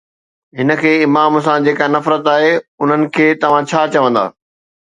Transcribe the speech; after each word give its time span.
هن 0.59 0.69
کي 0.81 0.93
امام 1.07 1.35
سان 1.47 1.67
جيڪا 1.67 1.89
نفرت 1.97 2.31
آهي، 2.33 2.49
تنهن 2.63 3.07
کي 3.19 3.27
توهان 3.45 3.63
ڇا 3.73 3.85
چوندا؟ 3.97 4.25